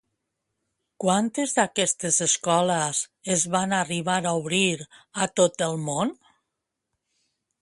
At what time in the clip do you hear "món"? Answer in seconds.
5.91-6.19